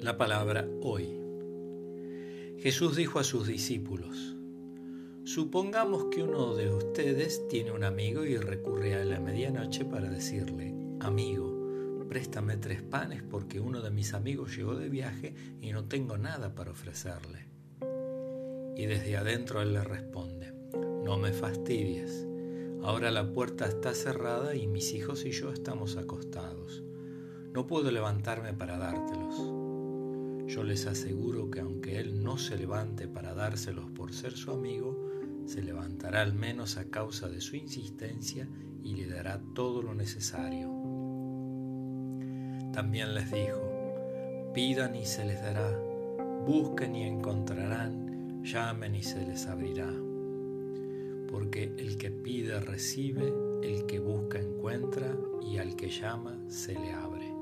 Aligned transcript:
La 0.00 0.18
palabra 0.18 0.68
hoy. 0.82 1.08
Jesús 2.58 2.96
dijo 2.96 3.18
a 3.18 3.24
sus 3.24 3.46
discípulos, 3.46 4.36
Supongamos 5.24 6.08
que 6.10 6.22
uno 6.22 6.54
de 6.54 6.68
ustedes 6.68 7.48
tiene 7.48 7.72
un 7.72 7.82
amigo 7.82 8.22
y 8.26 8.36
recurre 8.36 8.94
a 8.94 9.06
la 9.06 9.20
medianoche 9.20 9.86
para 9.86 10.10
decirle, 10.10 10.74
amigo, 11.00 12.06
préstame 12.10 12.58
tres 12.58 12.82
panes 12.82 13.22
porque 13.22 13.58
uno 13.58 13.80
de 13.80 13.90
mis 13.90 14.12
amigos 14.12 14.54
llegó 14.54 14.76
de 14.76 14.90
viaje 14.90 15.34
y 15.62 15.72
no 15.72 15.86
tengo 15.86 16.18
nada 16.18 16.54
para 16.54 16.72
ofrecerle. 16.72 17.46
Y 18.76 18.84
desde 18.84 19.16
adentro 19.16 19.62
él 19.62 19.72
le 19.72 19.82
responde, 19.82 20.52
no 21.04 21.16
me 21.16 21.32
fastidies, 21.32 22.28
ahora 22.82 23.10
la 23.10 23.32
puerta 23.32 23.66
está 23.66 23.94
cerrada 23.94 24.54
y 24.54 24.66
mis 24.66 24.92
hijos 24.92 25.24
y 25.24 25.30
yo 25.30 25.50
estamos 25.50 25.96
acostados. 25.96 26.82
No 27.54 27.66
puedo 27.66 27.90
levantarme 27.90 28.52
para 28.52 28.76
dártelos. 28.76 29.65
Yo 30.46 30.62
les 30.62 30.86
aseguro 30.86 31.50
que 31.50 31.60
aunque 31.60 31.98
Él 31.98 32.22
no 32.22 32.38
se 32.38 32.56
levante 32.56 33.08
para 33.08 33.34
dárselos 33.34 33.90
por 33.90 34.12
ser 34.12 34.32
su 34.32 34.52
amigo, 34.52 34.96
se 35.44 35.62
levantará 35.62 36.22
al 36.22 36.34
menos 36.34 36.76
a 36.76 36.88
causa 36.88 37.28
de 37.28 37.40
su 37.40 37.56
insistencia 37.56 38.48
y 38.82 38.94
le 38.94 39.08
dará 39.08 39.40
todo 39.54 39.82
lo 39.82 39.94
necesario. 39.94 40.68
También 42.72 43.14
les 43.14 43.30
dijo, 43.32 44.52
pidan 44.54 44.94
y 44.94 45.04
se 45.04 45.24
les 45.24 45.40
dará, 45.40 45.70
busquen 46.46 46.94
y 46.94 47.04
encontrarán, 47.04 48.42
llamen 48.44 48.94
y 48.94 49.02
se 49.02 49.26
les 49.26 49.46
abrirá. 49.46 49.92
Porque 51.28 51.72
el 51.78 51.98
que 51.98 52.10
pide 52.10 52.60
recibe, 52.60 53.32
el 53.62 53.86
que 53.86 53.98
busca 53.98 54.38
encuentra 54.38 55.16
y 55.42 55.58
al 55.58 55.74
que 55.74 55.88
llama 55.88 56.38
se 56.48 56.74
le 56.74 56.92
abre. 56.92 57.35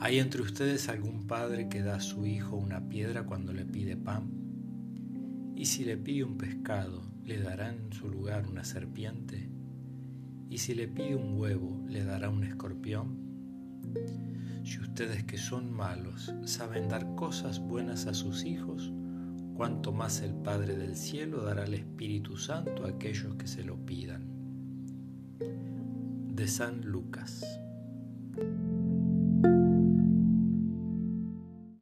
¿Hay 0.00 0.20
entre 0.20 0.42
ustedes 0.42 0.88
algún 0.88 1.26
padre 1.26 1.68
que 1.68 1.82
da 1.82 1.96
a 1.96 2.00
su 2.00 2.24
hijo 2.24 2.54
una 2.54 2.88
piedra 2.88 3.26
cuando 3.26 3.52
le 3.52 3.64
pide 3.64 3.96
pan? 3.96 4.30
¿Y 5.56 5.64
si 5.64 5.84
le 5.84 5.96
pide 5.96 6.22
un 6.22 6.38
pescado, 6.38 7.02
le 7.24 7.40
dará 7.40 7.70
en 7.70 7.92
su 7.92 8.08
lugar 8.08 8.46
una 8.46 8.62
serpiente? 8.62 9.50
¿Y 10.48 10.58
si 10.58 10.76
le 10.76 10.86
pide 10.86 11.16
un 11.16 11.36
huevo, 11.36 11.84
le 11.88 12.04
dará 12.04 12.30
un 12.30 12.44
escorpión? 12.44 13.18
Si 14.62 14.78
ustedes 14.78 15.24
que 15.24 15.36
son 15.36 15.72
malos 15.72 16.32
saben 16.44 16.88
dar 16.88 17.16
cosas 17.16 17.58
buenas 17.58 18.06
a 18.06 18.14
sus 18.14 18.44
hijos, 18.44 18.92
cuánto 19.56 19.90
más 19.90 20.22
el 20.22 20.32
Padre 20.32 20.76
del 20.76 20.94
cielo 20.94 21.42
dará 21.42 21.64
el 21.64 21.74
Espíritu 21.74 22.36
Santo 22.36 22.84
a 22.84 22.90
aquellos 22.90 23.34
que 23.34 23.48
se 23.48 23.64
lo 23.64 23.84
pidan. 23.84 24.28
De 26.36 26.46
San 26.46 26.82
Lucas. 26.82 27.42